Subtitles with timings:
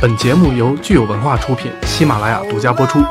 [0.00, 3.04] 本节目由具有文化出品，喜马拉雅独家播出。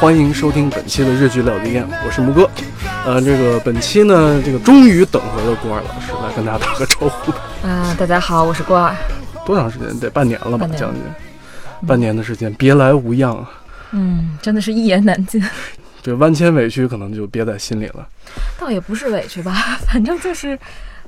[0.00, 2.48] 欢迎收听本期的日剧料理店，我是木哥。
[3.04, 7.30] 呃，这个本期呢，这个终于等回了郭二老师来跟大家打个招呼。
[7.66, 8.96] 啊，大家好，我是郭二。
[9.44, 10.00] 多长时间？
[10.00, 11.02] 得半年了吧，将近
[11.86, 13.50] 半年的时间，别来无恙啊。
[13.90, 15.44] 嗯，真的是一言难尽。
[16.02, 18.08] 这万千委屈可能就憋在心里了。
[18.58, 19.52] 倒也不是委屈吧，
[19.86, 20.58] 反正就是，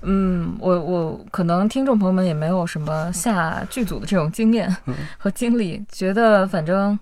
[0.03, 6.99] 嗯，我我可能听众朋友们也没有什么下剧组的这种经验嗯和经历，觉得反正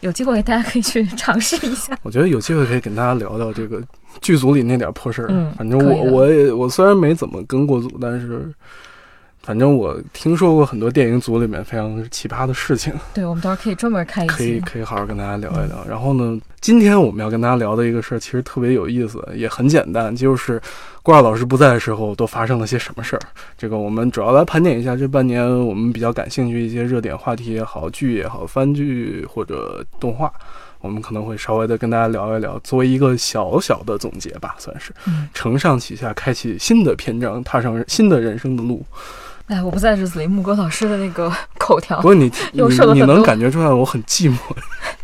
[0.00, 1.96] 有机会大家可以去尝试一下。
[2.02, 3.82] 我觉得有机会可以跟大家聊聊这个
[4.20, 5.28] 剧组里那点破事儿。
[5.30, 8.52] 嗯反正我我也我虽然没怎么跟过组，但是
[9.42, 14.60] 反正我听说过很多电影组里面非常奇葩的事情，对，我们到时候可以专门开一可以。
[14.60, 15.84] 可以好好跟大家聊一聊。
[15.88, 20.62] 然后呢，今天我们要跟大家聊的一个事儿其实特别有意思，也很简单，就是
[21.02, 23.22] 郭二老师不在的时候都发生了些什么事儿。
[23.58, 30.32] 这个我们主要来盘点一下这半年我们比较感兴趣一些热点话题也好，剧也好，番剧或者动画。
[30.80, 38.84] 我们可能会稍微的跟大家聊一聊，作为一个小小的总结吧，算是嗯，承上启下，开启新的篇章，踏上新的人生的路。
[39.46, 42.62] 哎，我不在日子里，木哥老师的那个 口条不过你你
[42.94, 44.36] 你能感觉出来我很寂寞，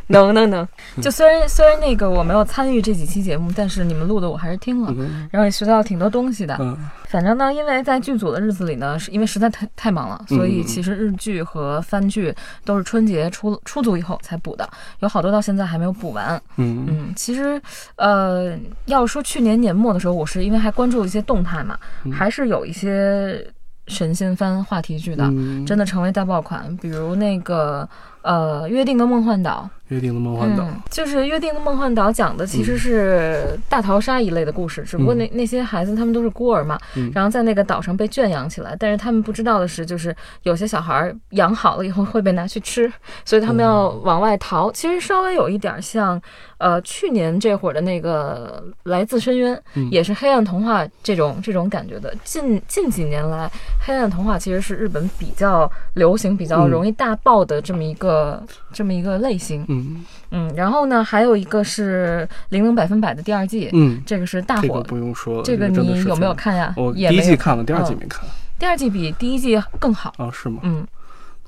[0.08, 0.62] 能 能能。
[0.96, 6.56] 嗯就虽然虽然那个我没有参与这几期节目，但是你们录的我还是听了，嗯然后也学到挺多东西的。
[6.60, 6.76] 嗯
[7.08, 14.68] 反正呢，因为在剧组的日子里呢，是因为实在太太忙了，所以其实日剧和番剧都是春节出出组以后才补的，
[15.00, 16.40] 有好多到现在还没有补完。
[16.56, 17.60] 嗯嗯，其实
[17.96, 18.54] 呃，
[18.86, 23.42] 要说去年年末的时候，我是因为还关注一些动态嘛，嗯还是有一些
[23.88, 27.88] 神仙番话题剧的，嗯真的成为大爆款，比如那个
[28.22, 29.68] 呃《约定的梦幻岛》。
[29.88, 37.10] 约定的梦幻岛，嗯，就是《约定的梦幻岛》讲的其实是大逃杀一类的故事，只不过那那些孩子他们都是孤儿嘛，嗯。
[37.14, 42.90] 然后在那个岛上被圈养起来，但是他们不知道的是，就是有些小孩儿养好了以后会被拿去吃，
[43.24, 44.70] 所以他们要往外逃。
[44.72, 46.20] 其实稍微有一点像，
[46.58, 49.88] 呃，去年这会儿的那个《来自深渊》嗯。
[49.90, 52.14] 也是黑暗童话这种这种感觉的。
[52.24, 53.50] 近近几年来，
[53.80, 56.68] 黑暗童话其实是日本比较流行、比较嗯。
[56.68, 59.64] 容易大爆的这么一个、这么一个类型。
[59.78, 64.62] 嗯嗯，然后呢，还有一个是《零零百分百》的第二季，嗯，这个是大火。
[64.62, 66.34] 这个不用说了，这个你有没有？
[66.34, 66.74] 看呀？
[66.76, 68.24] 我第一季看了，第二季嗯没看。
[68.58, 70.12] 第二季比第一季更好。
[70.18, 70.60] 啊，是吗？
[70.64, 70.86] 嗯，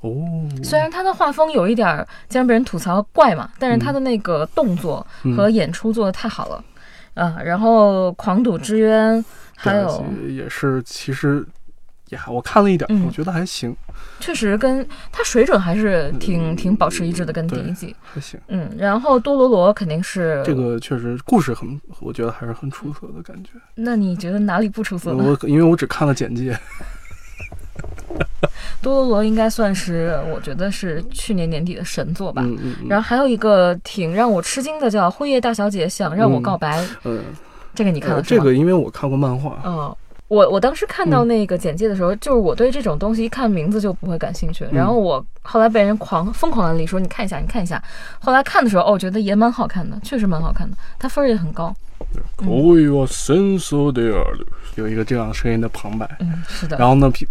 [0.00, 6.64] 哦，虽然他的画风有一点儿经常被人吐槽怪嘛，但是他的那个动作嗯和演出做的太好了。
[7.14, 9.18] 啊，然后《狂赌之渊》
[9.56, 11.44] 还有也是，其实
[12.08, 13.76] 也还我看了一点，嗯我觉得还行，
[14.20, 17.94] 确实跟它水准还是挺挺保持一致的，跟第一季。
[18.02, 18.38] 还行。
[18.48, 23.50] 嗯，然后多罗罗肯定是这，个确实故事很，我觉得还是很出色的感觉。
[23.74, 25.24] 那你觉得哪里不出色呢？
[25.42, 26.56] 我因为我只看了简介，
[28.82, 32.42] 多罗罗应该算是我觉得是去年年底的神作吧。
[32.44, 37.22] 嗯嗯嗯然后还有一个挺让我吃惊的，叫《辉夜大小姐想让我告白》，嗯，
[37.74, 38.22] 这个你看呃了？
[38.22, 39.96] 这个因为我看过漫画，哦，
[40.29, 47.81] 我我当时看到嗯那个简介的时候，就是我对这种东西一看名字就不会感兴趣，然后我后来被人狂疯狂安利说你看一下，你看一下。
[48.19, 51.73] 后来看的时候，哦，我觉得也蛮好看的，确实蛮好看的，它分儿也很高。
[52.37, 56.09] 恋は戦争である，有一个这样声音的旁白。
[56.19, 56.77] 嗯，是的。
[56.77, 57.27] 然后呢，P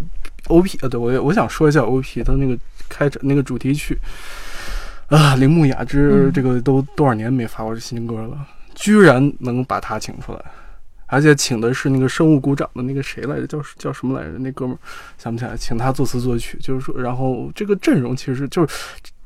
[0.47, 2.57] O P 呃，对我也我想说一下 O P 它那个
[2.87, 3.97] 开场那个主题曲
[5.07, 8.37] 啊，铃木雅之嗯这个都多少年没发过这新歌了，
[8.73, 10.39] 居然能把他请出来，
[11.10, 14.38] 而且请的是那个生物鼓掌的那个谁来着，叫叫什么来着？
[14.38, 14.78] 那哥们儿
[15.18, 18.72] 想不起来，请他作词作曲，就是说，然后这个阵容其实就是。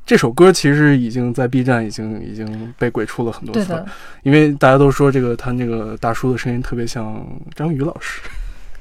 [0.07, 3.83] 这首歌其实已经在 B 站已经已经被鬼畜了很多次了，
[4.21, 7.25] 因为大家都说这个他那个大叔的声音特别像
[7.55, 8.21] 张宇老师。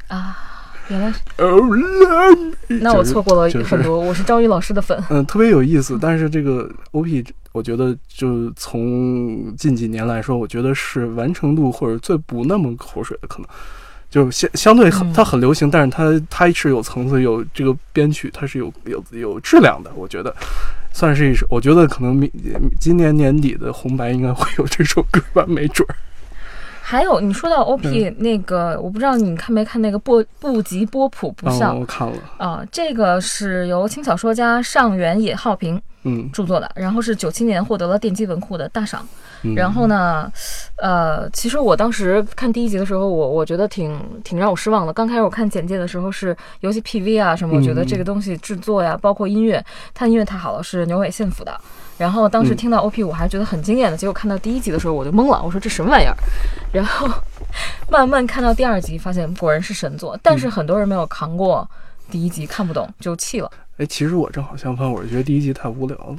[0.08, 0.53] 啊，
[0.88, 1.62] 原来是，Oh,
[2.80, 5.02] 那我错过了就是很多，我是张宇老师的粉。
[5.08, 5.98] 嗯，特别有意思。
[6.00, 13.46] 但是这个 OP，我觉得就从近几年来说，我觉得是完成度或者最不那么口水的，可能
[14.10, 19.90] 就相相对很嗯它很流行，但是它它是有层次，有这个编曲，它是有有有质量的。
[19.94, 20.34] 我觉得
[20.92, 22.30] 算是一首，我觉得可能明
[22.78, 25.96] 今年年底的红白应该会有这首歌吧，没准儿。
[26.86, 39.00] 还有你说到 OP、嗯那个，我不知道你看没看那个波布吉波普不啊，笑我看了，啊、这个是由轻小说家上原野浩平嗯，著作的，然后是九七年获得了电击文库的大赏。
[39.46, 40.30] 嗯然后呢，
[40.76, 44.92] 呃，其实我当时看第一集的时候，我我觉得挺挺让我失望的。
[44.92, 51.58] 刚开始我看简介的时候是游戏 PV 啊什么，我觉得这个东西制作呀，包括音乐，它音乐太好了，是牛尾信辅的。
[51.96, 56.16] 然后当时嗯听到 OP，我还觉得很惊艳的，结果看到第一集的时候我就懵了，我说这什么玩意儿？
[56.72, 57.08] 然后
[57.90, 61.68] 慢慢看到第二集，发现果然是神作，但是很多人没有扛过
[62.10, 66.16] 第一集看不懂就弃了，哎，其实我正好相反，我是觉得第一集太无聊了，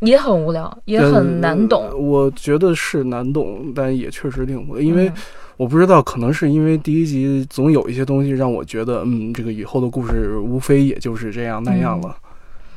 [0.00, 1.88] 也很无聊，也很难懂。
[1.88, 5.14] 呃我觉得是难懂，但也确实挺无聊，因为嗯
[5.56, 12.16] 我不知道，可能是因为第一集总有一些东西让我觉得，嗯，这个以后的故事无非也就是这样那样了。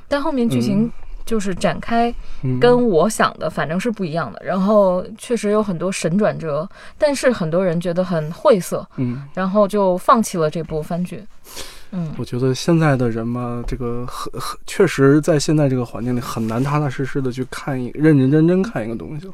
[0.08, 0.92] 但后面剧情
[1.26, 6.68] 就是展开嗯，跟我想的反正是不一样的，然后确实有很多神转折，
[6.98, 11.24] 但是很多人觉得很晦涩，嗯，然后就放弃了这部番剧。
[11.92, 19.34] 嗯，我觉得现在的人嘛，这个很很确实在现在这个环境里很难踏踏实实的去看一认认真真看一个东西了，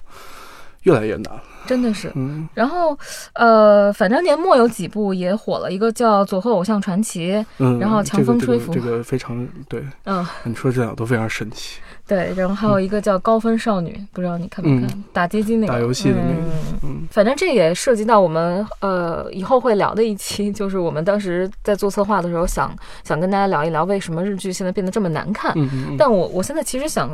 [0.83, 1.31] 越来越难。
[1.65, 2.11] 真的是。
[2.15, 2.97] 嗯然后，
[3.33, 11.79] 呃，反正年末有几部也火了，一个叫《佐贺偶像传奇》，嗯，然后强风吹拂这个这个这个非常对，嗯，你说这两个都非常神奇。
[12.07, 15.03] 对，然后还有一个叫《高分少女》，不知道你看没看？
[15.13, 25.51] 打街机那个嗯打游戏的那个嗯嗯反正这也涉及到我们呃以后会聊的一期，就是我们当时在做策划的时候想想跟大家聊一聊为什么日剧现在变得这么难看。
[25.55, 27.11] 嗯嗯嗯，但我我现在其实想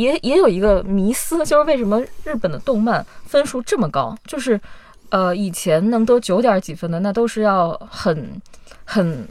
[0.00, 4.16] 也也有一个迷思， 就是为什么日本的动漫分数这么高？
[4.26, 4.60] 就是
[5.10, 8.40] 呃以前能得九点几分的，那都是要很
[8.84, 9.26] 很。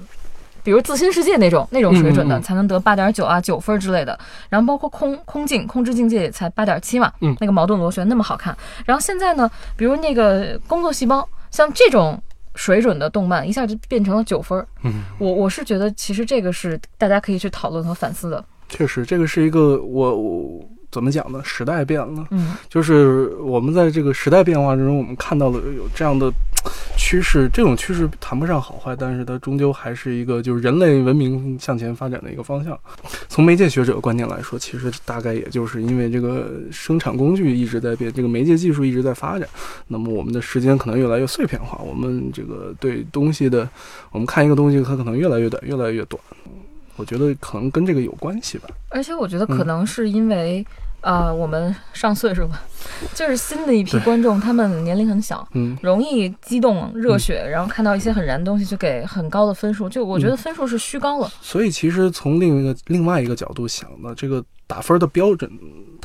[0.63, 4.19] 比如自新世界那种那种水准的，才能得八点九啊九分之类的。
[4.49, 8.53] 然后包括空空境空之境界也才八点七嘛，嗯那个矛盾螺旋那么好看。
[8.85, 12.21] 然后现在呢，比如那个工作细胞，像这种
[12.55, 14.67] 水准的动漫，一下就变成了九分儿。
[14.83, 18.43] 嗯，我我是觉得，其实这个是大家可以去讨论和反思的。
[18.69, 21.41] 确实，这个是一个我我怎么讲呢？
[21.43, 26.31] 时代变了，嗯就是我们在这个时代变化之中，我们看到了有这样的
[26.97, 27.49] 趋势。
[27.53, 32.77] 这种趋势谈不上好坏，但是它终究还是一个就是人类文明向前发展的一个方向。
[33.27, 39.47] 从媒介学者观点来说，其实大概也就是因为这个生产工具一直在变，这个媒介技术一直在发展，
[39.87, 43.69] 那么我们的时间可能越来越碎片化，我们这个对东西的，
[44.11, 46.19] 我们看一个东西，它可能越来越短，越来越短。
[46.97, 48.67] 我觉得可能跟这个有关系吧。
[48.89, 50.65] 而且我觉得可能是因为，
[51.01, 52.61] 呃，我们上岁数吧，
[53.13, 59.87] 就是新的一批观众，他们年龄很小，嗯，容易激动、热血，然后看到一些很燃的东西就给很高的分数。
[59.87, 61.31] 就我觉得分数是虚高了。
[61.41, 65.49] 所以其实从另一个另外一个角度想呢，这个打分的标准，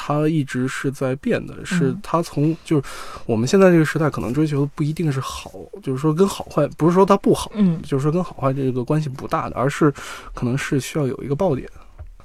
[0.04, 2.82] 它一直是在变的，是嗯它从就是
[3.24, 9.92] 我们现在这个时代可能追求的不一定是好，就是说跟好坏不是说它不好，嗯，就是说跟好坏这个关系不大的，而是
[10.34, 11.68] 可能是需要有一个爆点，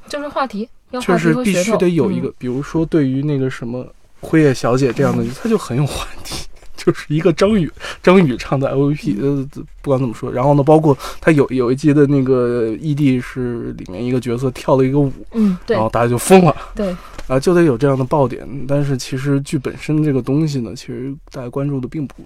[0.09, 2.33] 就是话题，要确话题实必须得有一个，嗯。
[2.39, 3.85] 比如说对于那个什么
[4.21, 6.47] 辉夜小姐这样的，它就很有话题。
[6.77, 7.69] 就是一个张宇，
[8.03, 9.45] 张宇唱的 LVP，呃，
[9.81, 15.75] 不管怎么说，然后呢，包括他有有一集的那个 ED 是里面一个角色跳了一个舞，嗯，对。
[15.75, 16.55] 然后大家就疯了。
[16.75, 16.95] 对，
[17.27, 18.47] 啊，就得有这样的爆点。
[18.67, 22.25] 但是其实剧本身这个东西呢，其实大家关注的并不多。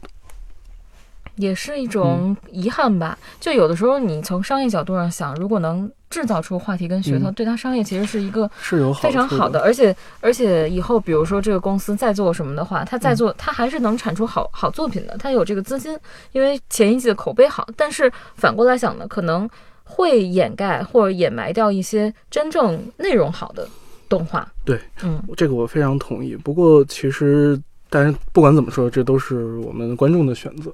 [1.38, 3.18] 也是一种遗憾吧。
[3.40, 15.98] 就有的时候你从商业角度上想，如果能制造出话题跟噱头，嗯对它商业其实是一个是有好非常处好的，而且而且以后比如说这个公司再做什么的话，它嗯再做，它还是能产出好好作品的，它有这个资金，
[16.34, 17.66] 因为前一季的口碑好。
[17.78, 19.50] 但是反过来想呢，可能
[19.86, 23.68] 会掩盖或者掩埋掉一些真正内容好的
[24.12, 24.46] 动画。
[24.66, 26.36] 对，嗯，这个我非常同意。
[26.36, 27.60] 不过其实，
[27.90, 30.72] 但是不管怎么说，这都是我们观众的选择。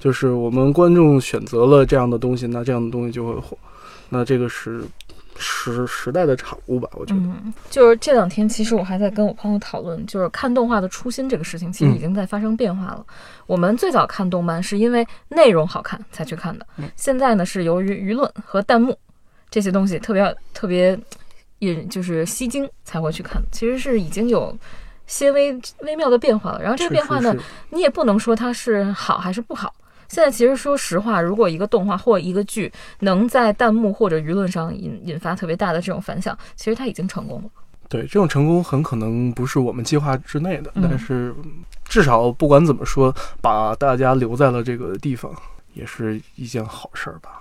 [0.00, 3.56] 就是我们观众选择了这样的东西，那这样的东西就会火。
[4.08, 4.82] 那这个是
[5.38, 6.90] 时时代的产物吧？
[6.94, 7.20] 我觉得。
[7.20, 13.06] 嗯，就是这两天，其实我还在跟我朋友讨论，就是看动画的初心这个事情，其实已经在发生变化了。
[13.46, 18.98] 我们最早看动漫是因为内容好看才去看的，嗯现在呢是由于舆论和弹幕
[19.50, 20.98] 这些东西特别特别
[21.62, 23.42] 引，就是吸睛才会去看。
[23.50, 24.56] 其实是已经有
[25.06, 26.62] 些微微妙的变化了。
[26.62, 29.72] 然后这个变化呢，是是你也不能说它是好还是不好。
[30.08, 37.48] 现在其实说实话，如果一个动画或一个剧能在弹幕或者舆论上引引发特别大的这种反响，其实它已经成功了。
[37.88, 41.34] 对，这种成功很可能不是我们计划之内的，嗯但是
[41.84, 45.30] 至少不管怎么说，把大家留在了这个地方，
[45.74, 47.40] 也是一件好事儿吧。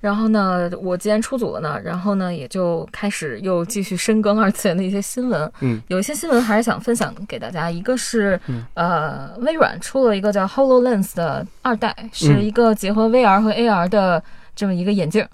[0.00, 5.52] 然后呢，我既然出组了呢，然后呢，也就开始又继续深耕二次元的一些新闻。
[5.60, 7.70] 嗯，有一些新闻还是想分享给大家。
[7.70, 14.22] 一个是，嗯呃，微软出了一个叫 HoloLens 的二代，是嗯一个结合 VR 和 AR 的
[14.56, 15.26] 这么一个眼镜。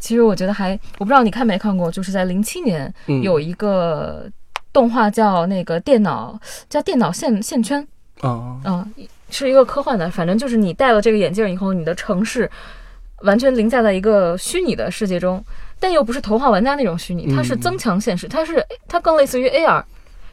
[0.00, 4.26] 其实我觉得还，我不知道你看没看过，就是在零七年嗯，有一个
[4.72, 7.86] 动画叫那个电脑叫电脑线线圈，
[8.20, 8.94] 啊，嗯，
[9.28, 12.48] 是一个科幻的，反正就是你戴了这个眼镜以后，你的城市
[13.22, 15.44] 完全凌驾在一个虚拟的世界中，
[15.80, 19.82] 但又不是头号玩家那种虚拟，它是嗯增强现实，它是它更类似于 AR。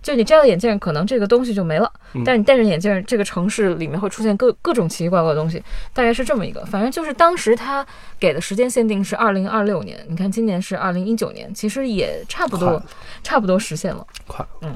[0.01, 5.59] 就你摘了眼镜，可能这个东西就没了，嗯但是你戴着眼镜，这个城市里面会出现各各种奇奇怪怪的东西，
[5.93, 6.63] 大概是这么一个。
[6.65, 7.83] 反正就是当时他
[8.19, 12.79] 给的时间限定是二零二六年，你看今年是二零一九年，其实也差不多，
[13.23, 14.05] 差不多实现了。
[14.27, 14.75] 快了，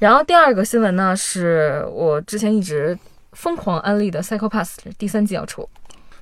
[0.00, 2.98] 然后第二个新闻呢，是我之前一直
[3.34, 5.68] 疯狂安利的《Psycho Pass》第三季要出，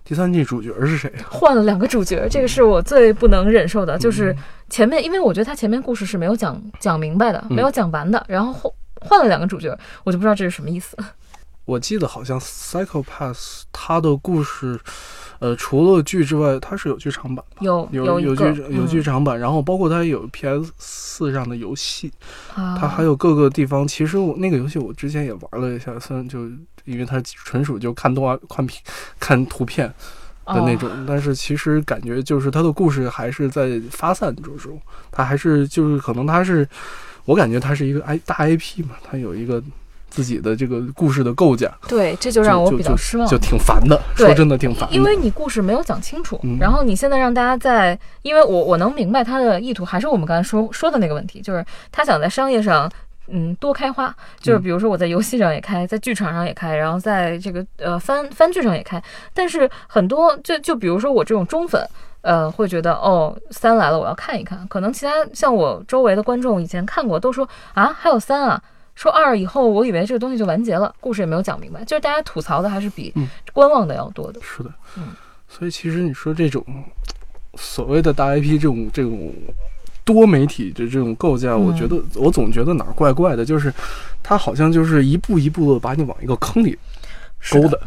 [0.07, 1.27] 第三季主角是谁啊？
[1.29, 4.35] 换了两个主角，这个是我最不能忍受的，就是
[4.71, 10.97] 前面，因为我觉得他前面故事是没有讲讲明白的，嗯没有讲完的，然后换换了两个主角，我就不知道这是什么意思。
[11.65, 14.79] 我记得好像《Psycho Pass》它的故事，
[15.41, 17.89] 呃，除了剧之外，它是有剧场版有？
[17.91, 22.13] 有有剧有剧嗯场版，然后包括它有 PS 四上的游戏，
[22.55, 23.85] 啊，它还有各个地方。
[23.89, 26.49] 其实我那个游戏我之前也玩了一下，虽然就
[26.87, 28.83] 因为它纯属就看动画、 看片、
[29.21, 29.87] 看图片
[30.47, 36.67] 的那种，哦但是其实感觉就是它的故事还是在发散之中，它还是就是可能它是，
[37.25, 39.63] 我感觉它是一个 I 大 IP 嘛，它有一个
[40.09, 43.37] 自己的这个故事的构架，对，这就让我比较失望就。
[43.37, 44.01] 挺烦的。
[44.15, 52.91] 说真的挺烦的，因为你故事没有讲清楚，嗯然后你现在让大家在，因为我我能明白他的意图，还是我们刚才说说的那个问题，就是他想在商业上，
[53.29, 59.03] 嗯，多开花，就是嗯比如说我在游戏上也开，在剧场上也开，然后在这个呃番番剧上也开，
[59.35, 61.87] 但是很多就就比如说我这种中粉。
[62.23, 64.67] 呃，会觉得哦，三来了，我要看一看。
[64.67, 68.61] 可能其他像我周围的观众以前看过，都说啊，还有三啊。
[68.97, 71.85] 说二以后，我以为这个东西就完结了，故事也没有讲明白。
[71.85, 74.41] 就是大家吐槽的还是比嗯观望的要多的。
[74.43, 75.15] 是的，嗯
[75.47, 76.65] 所以其实你说这种
[77.55, 79.33] 所谓的大 IP 这种这种
[80.07, 83.71] 多媒体的这种构架，我嗯觉得我总觉得哪儿怪怪的，就是
[84.23, 86.79] 它好像就是一步一步的把你往一个坑里
[87.41, 87.79] 是勾的，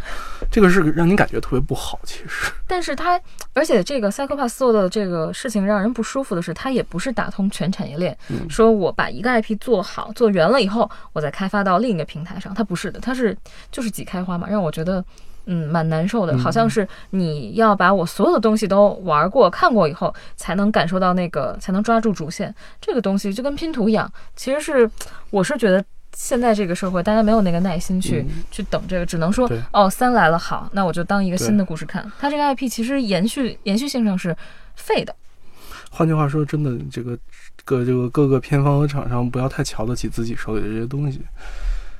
[0.51, 1.97] 这个是让你感觉特别不好。
[2.03, 3.19] 其实， 但是它，
[3.53, 13.35] 而且这个 Psychopath 做的这个事情让人不舒服的是，它也不是打通全产业链，嗯说我把一个 IP 做好做圆了以后，我再开发到另一个平台上，它不是的，它是
[13.71, 15.03] 就是挤开花嘛，让我觉得。
[15.46, 22.53] 嗯，蛮难受的，嗯好像是你要把我所有的东西都玩过、看过以后，才能感受到那个，才能抓住主线。
[22.79, 24.89] 这个东西就跟拼图一样，其实是
[25.31, 25.84] 我是觉得
[26.15, 32.10] 现在这个社会，大家没有那个耐心去、嗯去等这个，只能说哦，三来了，好，那我就当一个新的故事看。
[32.19, 34.36] 它这个 IP 其实延续延续性上是
[34.75, 35.15] 废的，
[35.89, 37.17] 换句话说，真的这个
[37.65, 41.22] 各这个各个片方和厂商不要太瞧得起自己手里的这些东西。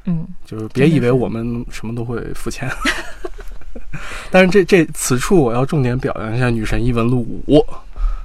[0.06, 2.70] 嗯，就是别以为我们什么都会付钱。
[4.32, 7.60] 但是这这此处我要重点表扬一下《女神异闻录五》，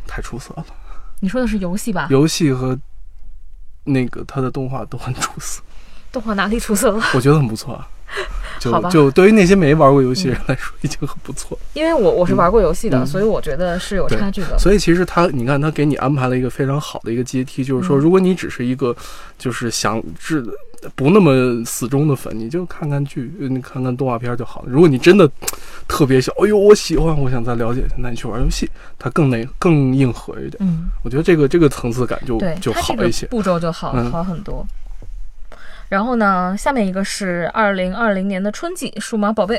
[0.06, 0.64] 太出色了，
[1.20, 2.06] 你说的是游戏吧？
[2.10, 2.78] 游戏和
[3.84, 5.62] 那个它的动画都很出色，
[6.12, 7.04] 动画哪里出色了？
[7.14, 7.88] 我觉得很不错啊。
[8.60, 11.58] 就就对于那些没玩过游戏的人来说，已经很不错。
[11.72, 14.56] 因为我我是玩过游戏的，嗯所以我觉得是有差距的。
[14.56, 18.94] 所以其实他，你看他给你安排了一个非常好的一个阶梯，就是说，嗯如果你只是一个
[19.36, 20.46] 就是想治
[20.94, 24.68] 不那么死忠的粉，你就看看剧，呃你看看动画片就好了。
[24.68, 25.30] 如果你真的
[25.88, 30.56] 特别想，哎呦，我喜欢，我想再了解一下，那你去玩游戏，它更那更硬核一点。
[30.60, 33.26] 嗯，我觉得这个这个层次感就对，就好一些。
[33.26, 34.66] 步骤就好、嗯好很多。
[35.88, 39.56] 然后呢，下面一个是二零二零年的春季《数码宝贝》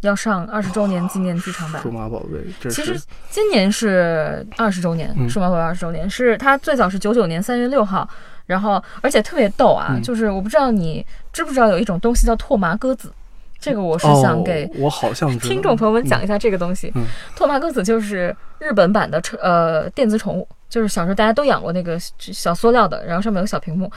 [0.00, 1.90] 要上二十周年纪念剧场版数。
[1.90, 8.08] 码宝贝，这其是实今年是二十周年，嗯数码宝贝二十周年，是它最早是九九年三月六号，
[8.48, 13.12] 然后而且特别逗啊，嗯就是我不知道你知不知道有一种东西叫拓麻鸽子，
[13.60, 16.90] 这个我是想给哦、我好像听众朋友们讲一下这个东西。
[16.96, 17.04] 嗯
[17.36, 23.90] 拓麻鸽子就是日本版的宠呃电子宠物，就是小时候大家都养过那个小塑料的，然后上面有小屏幕。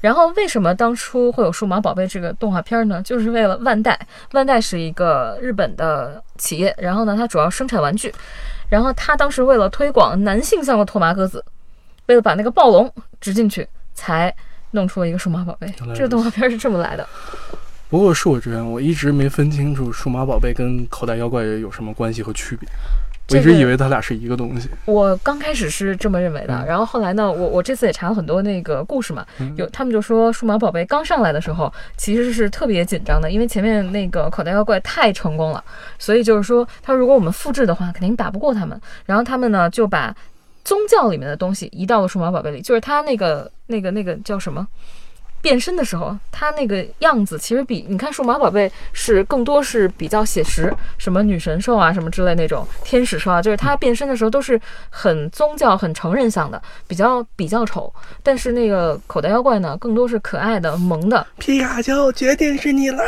[0.00, 3.02] 然后为什么当初会有数码宝贝这个动画片呢？
[3.02, 3.98] 就是为了万代，
[4.32, 8.14] 万代是一个日本的企业，然后呢，它主要生产玩具，
[8.68, 11.44] 然后它当时为了推广男性向的拓麻鸽子，
[12.06, 12.88] 为了把那个暴龙
[13.20, 14.32] 植进去，才
[14.70, 15.74] 弄出了一个数码宝贝。
[15.92, 17.04] 这个动画片是这么来的。
[17.90, 22.68] 不过恕我直言，我一直没分清楚数码宝贝跟口袋妖怪有什么关系和区别。
[23.30, 24.70] 我一直以为它俩是一个东西。
[24.86, 35.62] 我刚开始是这么认为的，嗯然后后来呢，我我这次也查了很多那个故事嘛，嗯有他们就说数码宝贝刚上来的时候其实是特别紧张的，因为前面那个口袋妖怪太成功了，
[35.98, 38.80] 所以就是说，他如果我们复制的话，肯定打不过他们。
[39.04, 40.14] 然后他们呢就把
[40.68, 44.68] 宗教里面的东西移到了数码宝贝里，就是他那个那个那个叫什么？
[45.40, 54.60] 变身的时候，他那个样子其实比你看数码宝贝是更多是比较写实，什么女神兽啊，什么之类那种天使兽啊，就是他变身的时候都是
[54.90, 57.90] 很宗教、很成人向的，比较比较丑。
[58.22, 61.26] 但是那个口袋妖怪呢，更多是可爱的、萌的。
[61.38, 63.02] 皮卡丘决定是你了。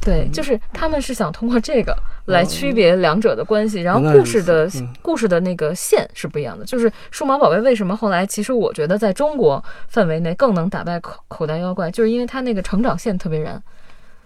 [0.00, 3.82] 对，就是他们是想通过这个来区别两者的关系。
[3.82, 6.64] 然后故事的嗯故事的那个线是不一样的。
[6.64, 13.62] 就是数码宝贝为什么后来其实我觉得在中国范围内更能打败口口袋妖怪，就是因为它那个成长线特别燃，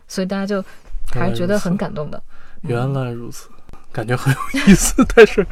[0.07, 0.65] 所以大家就
[1.13, 2.23] 还是觉得很感动的。
[2.63, 3.49] 原来如此，
[3.93, 5.07] 感觉很有意思。
[5.15, 5.47] 但是，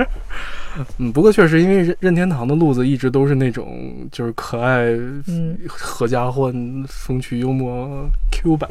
[0.98, 4.86] 嗯，不过确实因为任任天堂的路子一直都是那种就是可爱、
[5.28, 6.52] 嗯，合家欢、
[6.88, 8.68] 风趣幽默、Q 版、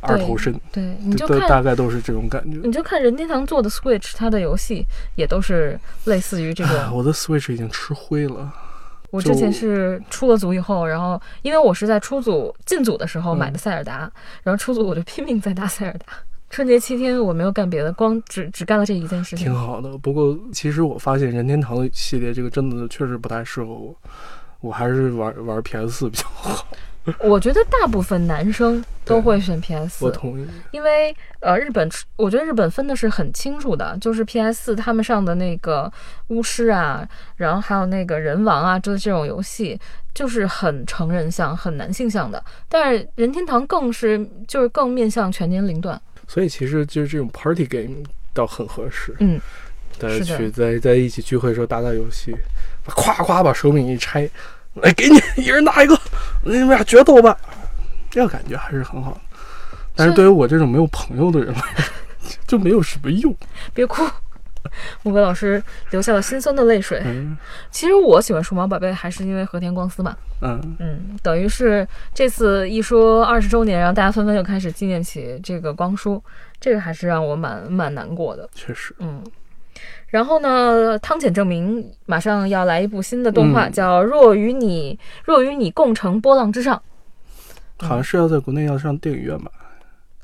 [0.00, 2.58] 二头身，对，你就都看大概都是这种感觉。
[2.64, 6.96] 你就看任天堂做的 Switch，它的游戏也都是类似于这啊种。
[6.98, 8.52] 我的 Switch 已经吃灰了。
[9.10, 14.10] 我之前是出了组以后，然后因为我是在出组进组的时候嗯买的塞尔达，
[14.42, 16.06] 然后出组我就拼命在打塞尔达。
[16.48, 19.54] 春节七天我没有干别的，光只只干了这一件事情挺。
[19.54, 19.98] 好的。
[19.98, 23.94] 不过其实我发现任天堂的系列这个真的确实不太适合我，
[24.60, 26.66] 我还是玩玩 PS 四比较好。
[27.20, 30.46] 我觉得大部分男生都会选 PS 四，我同意。
[30.70, 35.90] 因为呃，日本我觉得日本分的是很清楚的，就是 PS 四他们上的那个
[36.28, 39.80] 巫师啊，然后还有那个人王啊，就是这种游戏，
[40.14, 42.42] 就是很成人向、很男性向的。
[42.68, 46.00] 但是任天堂更是就是更面向全年龄段。
[46.28, 49.16] 所以其实就是这种 party game 倒很合适。
[49.18, 49.40] 嗯，
[49.98, 52.32] 大家是去在在一起聚会的时候打打游戏，
[52.84, 54.30] 夸夸把手柄一拆，
[54.74, 55.98] 来给你 一人拿一个，
[56.44, 57.36] 你们俩决斗吧，
[58.10, 59.20] 这个感觉还是很好的。
[59.94, 61.60] 但是是对于我这种没有朋友的人来
[62.22, 63.36] 说，就没有什么用。
[63.74, 64.02] 别哭，
[65.02, 67.02] 木格老师流下了心酸的泪水。
[67.04, 67.36] 嗯
[67.70, 70.16] 其实我喜欢数码宝贝，还是因为和田光司嘛。
[70.42, 76.22] 嗯，嗯，等于是这次一说二十周年，然后大家纷纷又开始纪念起这个光叔，
[76.58, 78.48] 这个还是让我蛮蛮难过的。
[78.54, 79.22] 确实，嗯，
[80.10, 86.80] 然后呢，汤浅证明马上要来一部新的动画，嗯叫《若与你若与你共乘波浪之上》，
[87.86, 89.50] 好像是要在国内要上电影院吧？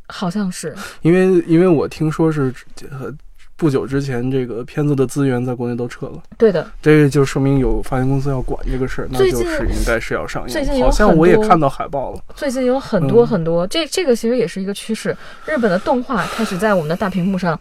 [0.08, 0.74] 好像是。
[1.02, 2.52] 因为因为我听说是
[2.90, 3.12] 呃
[3.56, 10.48] 不久之前这个片子的资源在国内都撤了，对的，这个就说明有发行公司要管这个事儿，那就是应该是要上映。
[10.48, 12.20] 最近好像我也看到海报了。
[12.34, 15.16] 最近有很多嗯很多，这这个其实也是一个趋势，
[15.46, 17.58] 日本的动画开始在我们的大屏幕上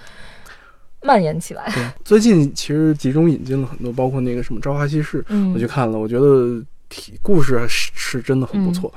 [1.05, 1.71] 蔓延起来。
[1.74, 8.91] 对，最近其实集中引进了很多，包括那个什么《朝花夕拾》，嗯我去看了，我觉得体故事是是真的很不错，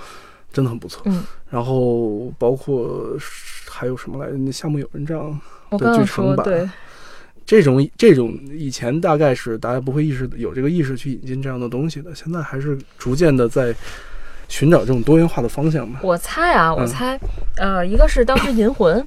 [0.52, 1.02] 真的很不错。
[1.04, 3.16] 嗯，然后包括
[3.68, 4.38] 还有什么来着？
[4.38, 5.38] 那夏目友人帐
[5.70, 6.68] 我的剧场版对，
[7.44, 13.74] 这种这种以前大概是大家不会意识有这个意识去引进这样的东西的，现在还是逐渐的在
[14.48, 16.00] 寻找这种多元化的方向吧。
[16.02, 17.20] 我猜啊，我嗯猜，
[17.56, 18.98] 呃，一个是当时《银魂》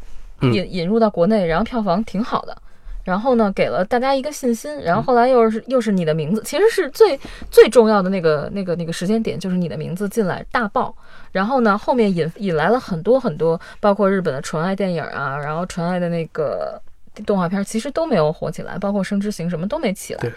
[0.41, 2.55] 嗯引引入到国内，然后票房挺好的。
[3.03, 4.81] 然后呢，给了大家一个信心。
[4.81, 10.95] 然后后来又是又是你的名字，其实是最最重要的那个那个那个时间点，就是你的名字进来大爆。
[11.31, 16.81] 然后呢，后面引引来了很多很多，包括日本的纯爱电影啊，然后纯爱的那个
[17.25, 20.31] 动画片，其实都没有火起来，包括《生之行》什么都没起来。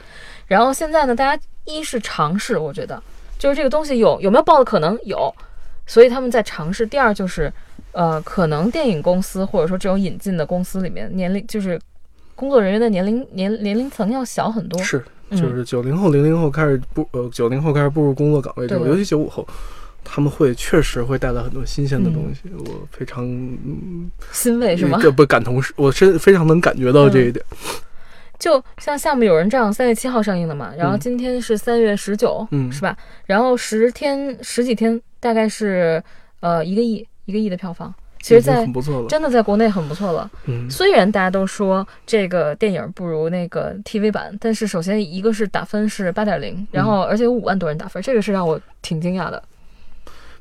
[0.47, 3.03] 然后现在呢，大家一是尝试，我觉得
[3.39, 5.35] 就是这个东西有有没有爆的可能有，
[5.87, 6.87] 所以他们在尝试。
[6.87, 7.53] 第二就是，
[7.93, 11.81] 呃，可能电影公司或者说这种引进的公司里面年龄就是
[12.35, 14.83] 工作人员的年龄年年龄层要小很多。
[14.83, 19.47] 是，嗯就是九零后、零零后开始步呃九零后开始步入工作岗位之后，对尤其九五后，
[20.03, 22.43] 他们会确实会带来很多新鲜的嗯东西。
[22.59, 24.99] 我非常嗯，欣慰是吗？
[25.01, 27.45] 这不感同身，我是非常能感觉到这一点。
[28.39, 32.95] 就像夏目有人这样三月七号上映的嘛，然后嗯今天是三月十九、嗯是吧？
[33.27, 36.03] 然后十天十几天，大概是
[36.41, 37.95] 呃一个亿一个亿的票房，
[38.25, 38.67] 其实在。
[39.07, 40.31] 真的在国内很不错了。
[40.47, 49.43] 嗯，虽然大家都说这个电影不如那个 TV 版，但是首先一个是打分是八点零，然后而且有五万多人打分，这个是让我挺惊讶的。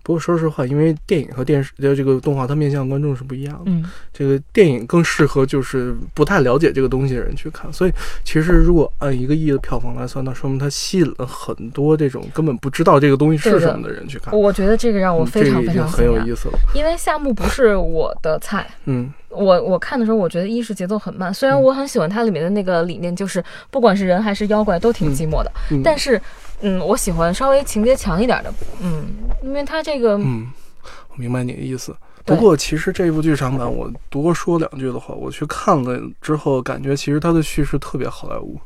[0.03, 3.63] 不过说实话，因为电影和电视的这个动画，它面向观众是不一样的。
[3.67, 7.91] 嗯，这个电影更适合就是不太了解这个东西的人去看，所以
[8.25, 14.37] 其实如果按一个亿的票房来算，那说明它吸引了很多这种根本不知道这个东西是什么的人去看。
[14.37, 16.59] 我觉得这个让我嗯非常非常很有意思了。
[16.75, 18.67] 因为夏目不是我的菜。
[18.85, 26.21] 嗯，我我看的时候，我觉得一是节奏很慢，虽然我很喜欢它里面的那个理念，就是不管是人还是妖怪都挺寂寞的，嗯但是，
[26.63, 29.05] 嗯，我喜欢稍微情节强一点的，嗯，
[29.43, 30.47] 因为它这个，嗯，
[31.09, 31.95] 我明白你的意思。
[32.25, 38.57] 不过其实这部剧场版，我多说两句的话，我去看了之后，感觉其实它的叙事特别好莱坞。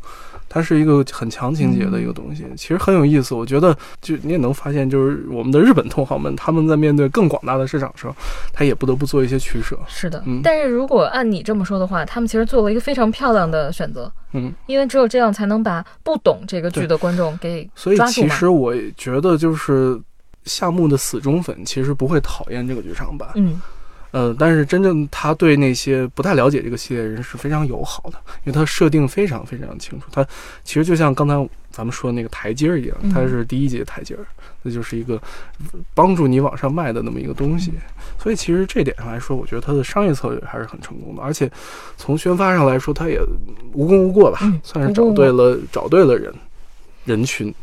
[0.49, 3.35] 它是一个很强情节的一个东西，其实很有意思。
[3.35, 8.15] 我觉得，就你也能发现，就是我们的日本同行们，他们在面对更广大的市场时候，
[8.53, 9.77] 他也不得不做一些取舍。
[9.87, 17.97] 是的，嗯但是如果按你这么说的话，他们其实做了一个非常漂亮的选择，嗯，因为只有这样才能把不懂这个剧的观众给所以。
[18.07, 19.99] 其实我觉得，就是
[20.45, 23.29] 夏目的死忠粉其实不会讨厌这个剧场版。
[23.35, 23.61] 嗯，
[24.17, 30.07] 呃，但是真正他对那些不太了解这个系列人是非常友好的，因为他设定非常非常清楚。
[30.11, 30.25] 他
[30.63, 34.25] 其实就像刚才咱们说的那个台阶儿一样，嗯它是第一节台阶儿，
[34.63, 35.21] 那就是一个
[35.93, 37.71] 帮助你往上迈的那么一个东西。
[38.17, 41.47] 所以其实这点上来说，我觉得它的商业策略还是很成功的，而且
[41.95, 43.21] 从宣发上来说，它也
[43.73, 46.33] 无功无过吧，嗯算是找对了找对了人
[47.05, 47.53] 人群。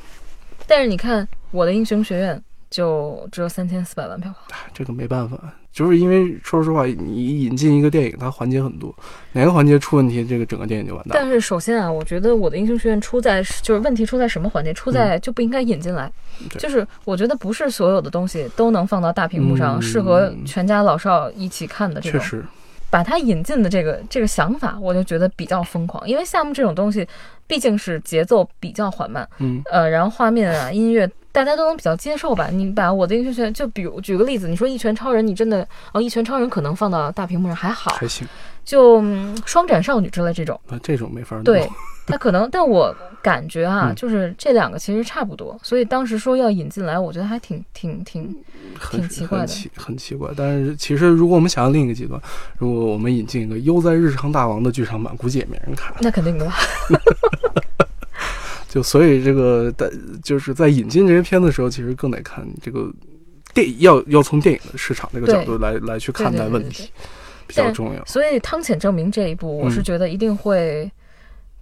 [0.69, 2.41] 但是你看我的英雄学院
[2.75, 5.39] 就只有三千四百万票房，哎这个没办法，
[5.73, 8.93] 就是因为说实话，你引进一个电影，它环节很多，
[9.31, 11.13] 哪个环节出问题，这个整个电影就完蛋。
[11.15, 14.75] 但是首先啊，我觉得我的英雄学院出在就是问题出在什么环节？
[14.75, 16.11] 出在就不应该引进来，
[16.41, 22.19] 嗯就是我觉得不是所有的东西都能放到大屏幕上，嗯适合全家老少一起看的这种。
[22.19, 22.45] 确实，
[22.91, 27.07] 把它引进的这个这个想法，我就觉得比较疯狂，因为夏目这种东西
[27.47, 32.49] 毕竟是节奏比较缓慢，嗯呃，然后画面啊、音乐大家都能比较接受吧。
[32.53, 38.25] 你把我的英雄学院，就比如举个例子，你说一拳超人，你真的哦，一拳超人可能放到大屏幕上还好，还行。
[38.65, 40.59] 就、嗯双斩少女之类这种。
[40.69, 41.43] 那这种没法弄。
[41.43, 41.69] 对，
[42.07, 48.35] 他可能，但我感觉啊，嗯就是这两个其实差不多，所以当时说要引进来，我觉得还挺挺挺，
[48.91, 50.31] 挺奇怪的很奇很奇怪。
[50.37, 52.19] 但是其实如果我们想要另一个极端，
[52.57, 55.93] 如果我们引进一个《悠哉日常大王》的剧场版，估计也没人看。
[56.01, 56.55] 那肯定的吧？
[58.75, 59.89] 就所以这个在
[60.21, 62.93] 就是在引进这些片子的时候，其实更得看这个
[63.55, 66.91] 电影要要从电影的市场这个角度来来去看待问题，
[67.47, 68.05] 比较重要。
[68.05, 70.91] 所以汤浅证明这一部，我是嗯觉得一定会，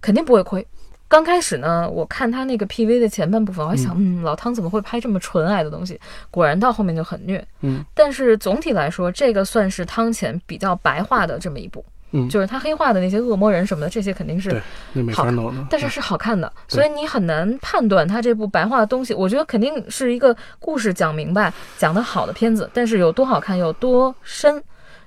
[0.01, 0.65] 肯定不会亏。
[1.07, 5.99] 刚开始呢，我看他那个 PV 的前半部分，我还想，嗯，老汤怎么会拍这么纯爱的东西？
[6.31, 7.47] 果然到后面就很虐。
[7.61, 14.61] 嗯但是总体来说，这个算是汤浅比较白话的这么一部，嗯，就是他黑化的那些恶魔人什么的，这些肯定是对
[14.93, 15.67] 那没法弄的。
[15.69, 19.13] 但是是好看的，所以你很难判断他这部白话的东西。
[19.13, 24.63] 我觉得肯定是一个故事讲明白、讲得好的片子，但是有多好看、有多深，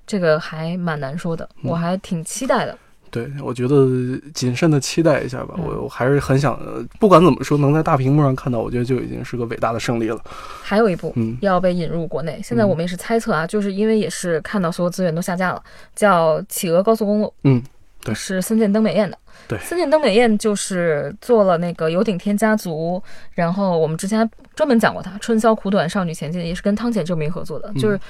[0.06, 1.48] 这个还蛮难说的。
[1.62, 2.76] 嗯我还挺期待的。
[3.10, 3.86] 对，我觉得
[4.34, 5.54] 谨慎的期待一下吧。
[5.56, 10.20] 嗯我我还是很想，呃不管怎么说，能在大屏幕上看到，我觉得就已经是个伟大的胜利了。
[10.62, 15.62] 还有一部嗯要被引入国内，现在我们也是猜测啊，就是因为也是看到所有资源都下架了，
[15.94, 17.26] 叫《企鹅高速公路》。
[17.44, 17.62] 嗯，
[18.02, 19.16] 对是森见登美彦的。
[19.48, 23.00] 对森见登美彦就是做了那个《有顶天家族》，
[23.32, 28.00] 然后我们之前还专门讲过他《春宵苦短，少女前进》，也是跟汤浅证明合作的，嗯就是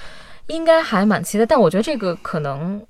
[0.47, 1.45] 应该还蛮期待。
[1.45, 2.81] 但我觉得这个可能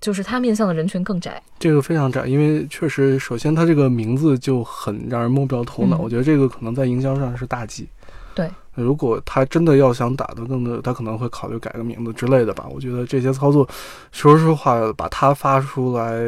[0.00, 1.42] 就是他面向的人群更窄。
[1.58, 5.98] 这个非常窄，因为确实，首先它这个名字就很让人摸不着头脑。
[5.98, 7.86] 嗯我觉得这个可能在营销上是大忌。
[8.34, 12.66] 对，如果他真的要想打得更的，他可能会考虑改个名字之类的吧。
[12.70, 13.68] 我觉得这些操作，
[14.12, 16.20] 说实话，把它发出来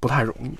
[0.00, 0.50] 不太容易。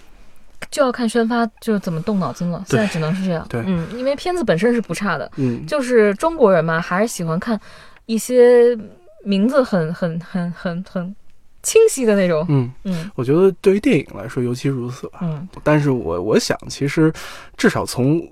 [0.70, 3.44] 就要看宣发就是怎么动脑筋了，现在只能是这样。
[3.48, 7.58] 对嗯，因为片子本身是不差的，嗯，就是中国人嘛，还是喜欢看
[8.06, 8.78] 一些
[9.24, 11.16] 名字很很很很很
[11.64, 12.46] 清晰的那种。
[12.48, 15.18] 嗯，嗯我觉得对于电影来说尤其如此吧。
[15.22, 17.12] 嗯但是我我想，其实
[17.56, 18.22] 至少从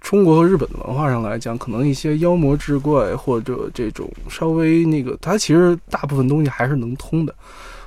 [0.00, 7.34] 中国和日本的文化上来讲，可能一些妖魔志怪或者这种稍微那个，它其实大部分东西还是能通的。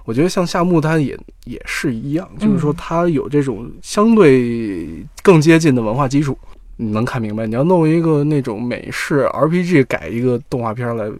[0.03, 4.87] 我觉得像夏目，他也也是一样，就是说嗯它有这种相对
[5.21, 6.37] 更接近的文化基础，
[6.77, 7.45] 你能看明白。
[7.45, 11.11] 你要弄一个那种美式 RPG 改一个动画片来，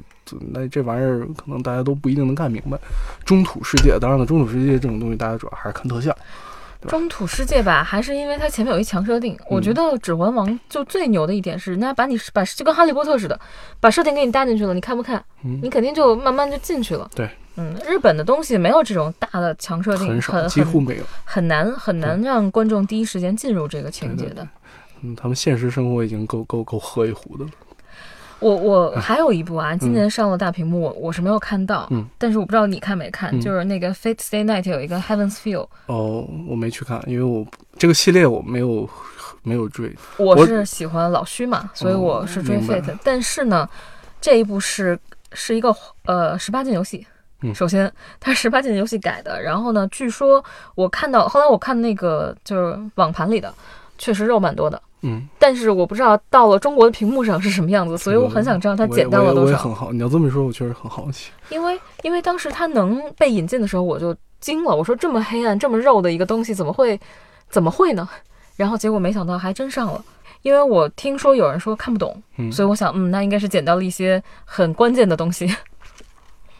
[0.51, 2.77] 那这玩意儿可能大家都不一定能看明白。
[3.25, 6.15] 中土世界，当然了，中土世界这种东西，大家主要还是看特效。
[6.87, 9.35] 中土世界吧，还是因为它前面有一强设定。
[9.49, 13.37] 我觉得《指环王》就最牛的一点是，人家把你把就跟哈利波特似的，
[13.79, 15.21] 把设定给你搭进去了，你看不看？
[15.43, 17.09] 嗯你肯定就慢慢就进去了。
[17.15, 21.03] 对，嗯，日本的东西没有这种大的强设定，很少，几乎没有。
[21.25, 24.47] 很难很难让观众第一时间进入这个情节对对的。
[25.01, 27.51] 嗯，他们现实生活已经够够够喝一壶的了。
[28.39, 32.05] 我我还有一部啊，今年上了大屏幕，我我是没有看到，嗯。
[32.17, 33.41] 但是我不知道你看没看，嗯。
[33.41, 37.45] 就是那个《Fate Stay Night》有一个《Heaven's Feel》，哦，我没去看，因为我
[37.77, 38.87] 这个系列我没有
[39.43, 39.95] 没有追。
[40.17, 43.67] 我我是喜欢老虚嘛，所以我是追 Fate，、但是呢，
[44.21, 44.99] 这一部是
[45.33, 47.05] 是一个呃十八禁游戏。
[47.41, 47.53] 嗯。
[47.55, 50.43] 首先，它是十八禁游戏改的，然后呢，据说
[50.75, 53.53] 我看到后来我看那个就是网盘里的，
[53.97, 59.41] 确实肉蛮多的，嗯，但是我不知道到了中国的屏幕上是什么样子，所以我很想知道它我也减到了多少。
[59.41, 61.31] 我也我也很好，你要这么说，我确实很好奇。
[61.49, 66.99] 因为因为当时它能被引进的时候，我就惊了，我说这么黑暗、这么肉的一个东西，怎么会
[67.49, 68.07] 怎么会呢？
[68.55, 70.03] 然后结果没想到还真上了。
[70.43, 75.45] 因为我听说有人说看不懂，嗯，所以我想，嗯，那应该是捡到了一些很关键的东西，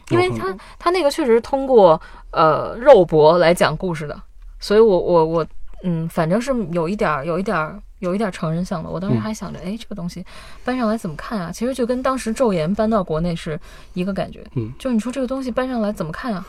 [0.10, 2.00] 因为他他那个确实是通过
[2.32, 4.19] 呃肉搏来讲故事的，
[4.60, 5.47] 所以我我我
[5.84, 8.89] 嗯，反正是有一点儿有一点儿有一点成人向的。
[8.89, 10.25] 我当时嗯还想着，哎，这个东西
[10.63, 11.51] 搬上来怎么看啊？
[11.51, 13.60] 其实就跟当时《昼颜》搬到国内是
[13.93, 14.43] 一个感觉。
[14.55, 16.45] 嗯，就你说这个东西搬上来怎么看啊？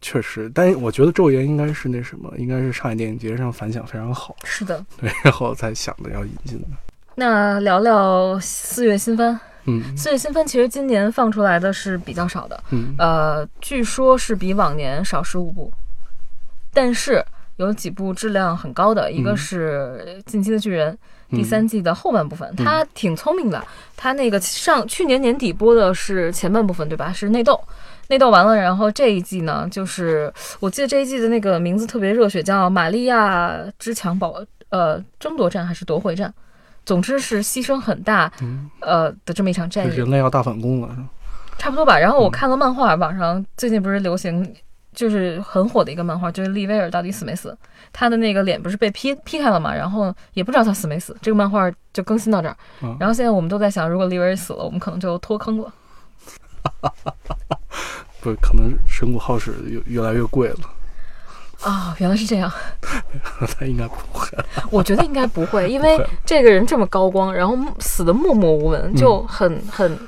[0.00, 4.84] 确实，但我觉得《昼颜》应该是那什么，应该是上海电影节上反响非常好，是的。
[4.98, 6.68] 对，然后才想着要引进的。
[7.14, 9.38] 那聊聊四月新番。
[9.66, 15.70] 嗯四月新番其实今年放出来的是比较少的，嗯呃，据说是比往年少十五部，
[16.72, 17.22] 但是
[17.66, 20.92] 有几部质量很高的，一个嗯是《进击的巨人》
[21.30, 23.62] 嗯第三季的后半部分，他挺聪明的，
[23.96, 27.12] 他那个上去年年底播的是前半部分，对吧？
[27.12, 27.60] 是内斗。
[28.08, 36.34] 内斗完了，然后这一季呢，就是我记得这一季的那个名字特别热血，叫《玛利亚之强保呃争夺战》还是夺回战，
[36.84, 39.96] 总之是牺牲很大嗯，呃的这么一场战役。
[39.96, 41.08] 人类要大反攻了，是吧
[41.56, 41.96] 差不多吧。
[41.96, 44.44] 然后我嗯看了漫画，网上最近不是流行，
[44.92, 47.56] 就是很火的一个漫画，就是利威尔到底死没死？
[47.92, 49.74] 他的那个脸不是被劈劈开了嘛？
[49.74, 51.16] 然后也不知道他死没死。
[51.20, 52.56] 这个漫画就更新到这儿。
[52.82, 55.72] 嗯然后现在我们都在想，如果利威尔死了，我们可能就脱坑了。
[58.20, 60.56] 不是，可能神谷浩史越越来越贵了，
[61.62, 62.52] 啊、原来是这样。
[63.58, 64.28] 他应该不会。
[64.70, 69.98] 我觉得应该不会，因为这个人这么高光，然后死的默默无闻，就很很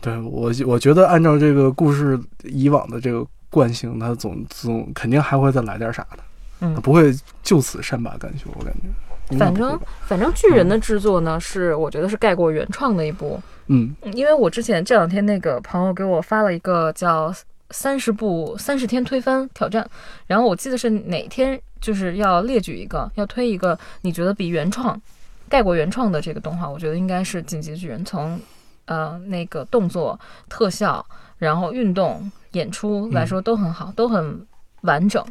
[0.00, 6.18] 对我，我觉得按照这个故事以往的这个惯性，他总总肯定还会再来点啥的，
[6.60, 6.74] 他嗯。
[6.80, 9.36] 不会就此善罢甘休，我感觉。
[9.38, 13.40] 反正反正巨人的制作呢，是我觉得是盖过原创的一部。
[13.66, 17.32] 嗯嗯因为我之前这两天那个朋友给我发了一个叫
[17.70, 19.88] 三十部三十天推翻挑战，
[20.26, 25.00] 然后我记得是哪天就是要列举一个，要推一个你觉得比原创
[25.48, 28.40] 盖过原创的这个动画，我觉得应该是《进击的巨人》从
[28.86, 31.04] 呃那个动作、特效，
[31.40, 34.46] 然后运动、演出来说都很好，都很
[34.82, 35.24] 完整。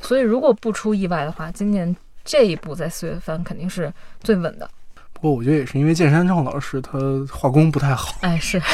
[0.00, 4.70] 所以如果不出意外的话，今年这一部在四月份肯定是最稳的。
[5.12, 6.98] 不过我觉得也是因为剑山创老师他
[7.30, 8.58] 画工不太好，哎，是。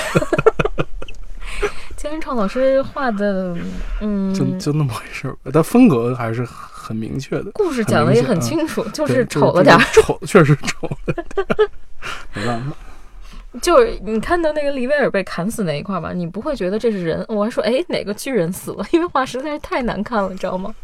[1.96, 3.56] 剑山创老师画的，
[4.00, 5.50] 嗯，就就那么回事儿吧。
[5.52, 11.68] 但风格还是很明确的，故事讲的也很清楚，就是丑了点儿。，丑，确实丑了点儿，
[12.34, 12.72] 没办法。
[13.62, 18.84] 就是你看到那个利威尔被砍死那一块儿吧，你不会觉得这是人，我还说，哎，哪个巨人死了？
[18.92, 20.74] 因为画实在是太难看了，你知道吗？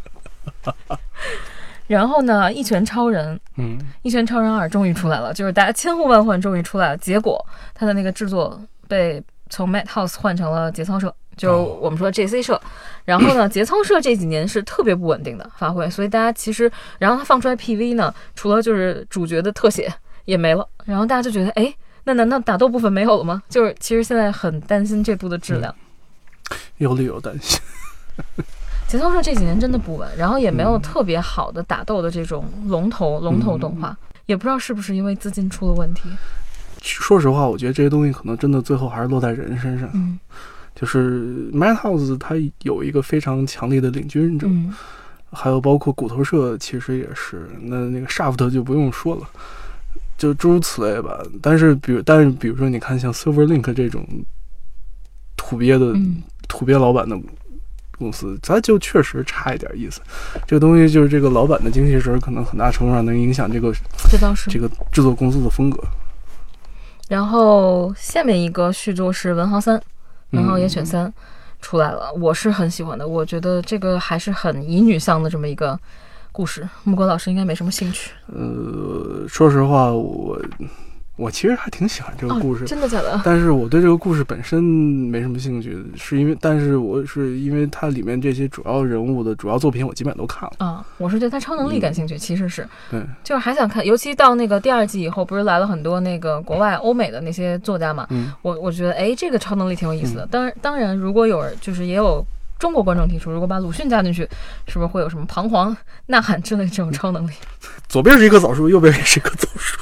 [1.87, 6.97] 然后呢，《一拳超人》《嗯一拳超人二》终于出来了，就是大家千呼万唤，终于出来了。
[6.97, 12.59] 结果他的那个制作被从 Madhouse 换成了节操社，就我们说 JC 社。
[13.05, 19.93] 然后呢，节操社这几年是特别不稳定的发挥，所以大家其实，然后他放出来 PV 呢，除了就是主角的特写
[20.25, 21.75] 也没了，然后大家就觉得，哎，
[22.05, 23.43] 那难道打斗部分没有了吗？
[23.49, 25.75] 就是其实现在很担心这部的质量。
[26.79, 27.59] 有理由担心。
[28.87, 36.03] 节操社这几年真的不稳，然后也没有嗯特别好的打斗的这种龙头龙头动画，也不知道是不是因为资金出了问题。
[36.83, 39.89] 说实话，我觉得这些东西可能真的最后还是落在人身上。
[39.95, 40.19] 嗯
[40.75, 44.75] 就是 Madhouse 它有一个非常强力的领军者，嗯
[45.33, 49.23] 还有包括骨头社其实也是，那那个 Shaft 就不用说了，
[50.17, 51.21] 就诸如此类吧。
[51.43, 54.07] 但是比如，但是比如说，你看像 Silverlink 这种
[55.37, 57.19] 土鳖的、嗯土鳖老板的
[57.97, 60.03] 公司，它就确实差一点意思。
[60.47, 63.73] 这个东西就是这个老板的精气神，可能很大程度上能影响这个
[64.11, 64.61] 这倒是这。
[64.61, 65.83] 个制作公司的风格。
[67.09, 69.77] 然后下面一个续作是《文豪三》，
[70.33, 71.09] 《文豪野犬嗯三》
[71.63, 73.09] 出来了，我是很喜欢的。
[73.09, 75.79] 我觉得这个还是很乙女向的这么一个
[76.35, 76.69] 故事。
[76.83, 80.37] 木果老师应该没什么兴趣呃，说实话，我
[81.15, 83.23] 我其实还挺喜欢这个哦故事，真的假的？
[83.25, 90.57] 但是我对这个故事本身没什么兴趣，是因为，但是我是因为它里面这些主要人物的主要作品，我基本上都看了。
[90.59, 100.27] 啊，我是对他超能力感兴趣，其实是对，就是还想看，尤其到那个第二季以后，不是来了很多那个国外欧美的那些作家嘛，嗯我我觉得哎，这个超能力挺有意思的。
[100.27, 102.27] 当然，当然，如果有人就是也有
[102.65, 104.27] 中国观众提出，如果把鲁迅加进去，
[104.69, 105.77] 是不是会有什么彷徨、
[106.09, 107.33] 呐喊之类这种超能力？
[107.91, 109.79] 左边是一棵枣树，右边也是一棵枣树。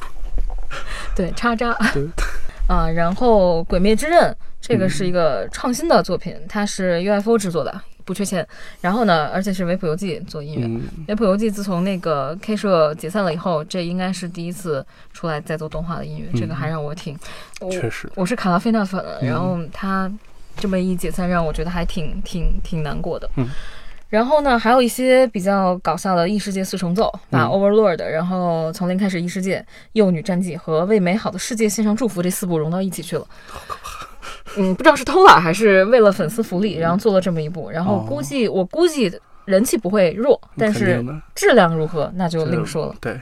[1.15, 2.05] 对，叉叉对。
[2.67, 4.19] 啊，然后《鬼灭之刃》
[4.61, 8.45] 这个嗯是一个创新的作品，它是 UFO 制作的，不缺钱。
[8.81, 10.67] 然后呢，而且是维普游记做音乐。
[10.67, 17.17] 嗯，维普游记自从那个 K 社解散了以后，这应该是第一次出来再做动画的音乐，这个还让我挺，
[17.61, 20.11] 我确实，我是卡拉菲娜粉，嗯然后他
[20.57, 23.29] 这么一解散，让我觉得还挺挺挺难过的。
[23.37, 23.49] 嗯。
[24.09, 33.27] 然后呢，还有一些比较搞笑的异世界四重奏，把嗯 Overlord，、然后从零开始异世界、幼女战记和为美好的世界献上祝福这四部融到一起去了。
[34.59, 37.71] 嗯，不知道是偷懒还是为了粉丝福利，然后做了这么一部。
[37.71, 39.11] 然后哦估计、我估计
[39.47, 41.03] 人气不会弱，但是
[41.35, 42.95] 质量如何那就另说了。。
[43.01, 43.19] 对，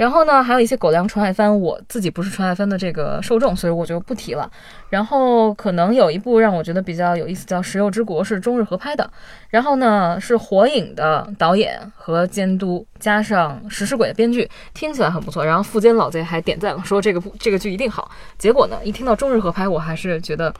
[0.00, 4.50] 然后呢，还有一些狗粮纯爱番，我自己不是纯爱番的这个受众，所以我就不提了。
[4.88, 9.10] 然后可能有一部让我觉得比较有意思，叫《石油之国》，是中日合拍的。
[9.50, 15.44] 然后呢，是《火影》的导演和监督，加上《食尸鬼》的编剧，听起来很不错。
[15.44, 18.10] 然后富坚老贼还点赞了，说这个部这个剧一定好。
[18.38, 20.50] 结果呢，一听到中日合拍，我还是觉得，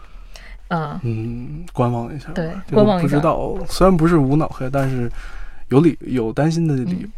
[0.68, 2.28] 嗯，嗯，观望一下。
[2.34, 5.10] 对观望一下不知道，虽然不是无脑黑，但是
[5.70, 7.08] 有理有担心的理由。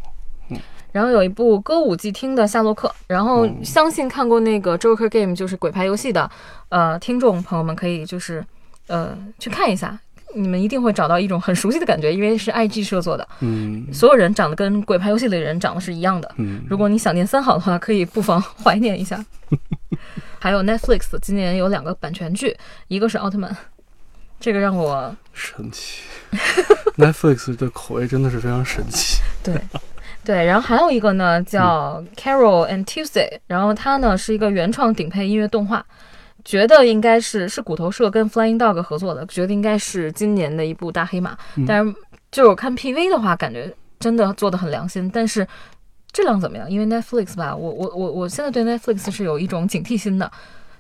[0.93, 6.31] 然后有一部歌舞伎町的夏洛克，然后嗯相信看过那个 Joker Game 就是鬼牌游戏的，
[6.69, 8.45] 呃，听众朋友们可以就是
[8.87, 9.99] 呃去看一下，
[10.35, 16.31] 你们一定会找到一种很熟悉的感觉，因为是 IG 社做的，嗯所有人长得跟鬼牌游戏里的人长得是一样的。
[16.37, 19.25] 嗯，如果你想念三好的话，可以不妨怀念一下。
[20.39, 22.57] 还有 Netflix 今年有两个版权剧，
[22.89, 23.57] 一个是奥特曼，
[24.41, 26.03] 这个让我神奇。
[26.99, 29.21] Netflix 的口味真的是非常神奇。
[29.43, 29.55] 对，
[30.25, 35.85] 对，然后还有一个呢叫 Carol and Tuesday，然后它呢是一个原创顶配音乐动画，
[36.45, 41.37] 觉得应该是是骨头社跟 Flying Dog 合作的，觉得应该是今年的一部大黑马。
[41.57, 41.93] 嗯但是
[42.31, 45.47] 就是我看 PV 的话，感觉真的做的很良心，但是
[46.13, 46.71] 质量怎么样？
[46.71, 50.31] 因为 Netflix 吧，我我我我现在对 Netflix 是有一种警惕心的，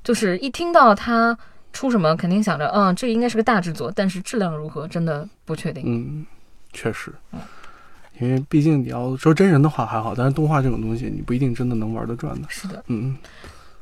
[0.04, 1.36] 就是一听到它
[1.72, 5.82] 出什么，肯定想着，嗯，这应该是个大制作，但是质量如何，真的不确定。
[5.86, 6.24] 嗯，
[6.72, 7.12] 确实，
[8.20, 12.46] 因为毕竟你要说真人的话还好，但是动画这种东西，你不一定真的能玩得转的。
[12.48, 12.82] 是的。
[12.86, 13.16] 嗯，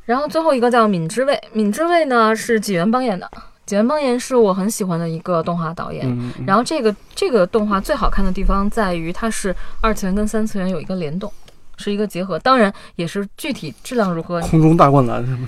[0.04, 3.30] 然后最后一个叫敏之卫，敏之卫呢是纪元邦彦的，
[3.66, 6.06] 纪元邦彦是我很喜欢的一个动画导演。
[6.06, 11.32] 嗯嗯然后这个这个动画最好看的地方在于它是二次元跟三次元有一个联动，
[11.76, 12.38] 是一个结合。
[12.38, 15.46] 当然也是具体质量如何，空中大灌篮什么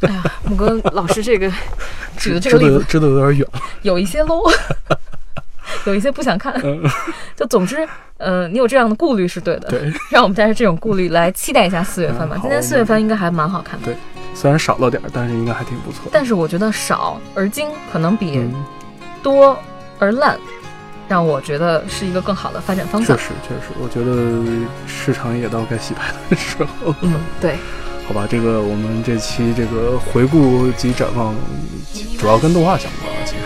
[0.00, 1.50] 的， 哎呀，木哥老师这个
[2.16, 3.48] 指的这个 例子指的有点远。
[3.82, 4.50] 有一些 low，
[5.84, 6.52] 有一些不想看。
[6.62, 6.82] 嗯，
[7.36, 7.86] 就总之，
[8.18, 12.36] 呃，你有这样的顾虑是对的，对，让我们带着这种顾虑来期待一下四月份吧。
[12.36, 13.86] 嗯今年四月份应该还蛮好看的。
[13.86, 13.96] 对
[14.34, 16.02] 虽然少了点儿，但是应该还挺不错。
[16.12, 18.54] 但是我觉得少而精可能比嗯，
[19.22, 19.58] 多
[19.98, 20.38] 而烂，
[21.08, 23.16] 让我觉得是一个更好的发展方向。
[23.16, 26.96] 确实确实，我觉得市场也到该洗牌的时候了。
[27.02, 27.56] 嗯，对，
[28.06, 31.34] 好吧，这个我们这期这个回顾及展望，
[32.16, 33.20] 主要跟动画相关了。
[33.26, 33.42] 其实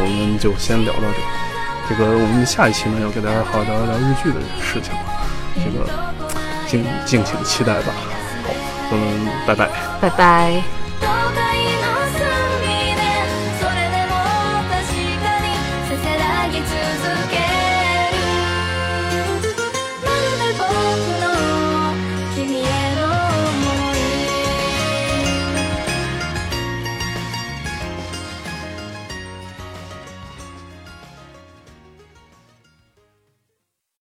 [0.00, 1.41] 我们就先聊到这儿。
[1.88, 4.92] 这个我们下一期呢，要给大家好好聊一聊日剧的事情，
[5.56, 5.86] 这个
[6.66, 7.92] 敬敬请期待吧。
[8.44, 8.52] 好，
[8.90, 9.68] 我们拜拜。
[10.00, 10.81] 拜拜。